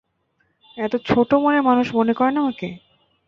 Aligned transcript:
এতো 0.77 0.97
ছোট 1.05 1.29
মনের 1.35 1.63
মানুষ 1.63 1.87
মনে 1.95 2.13
করেন 2.13 2.35
আমাকে? 2.37 2.67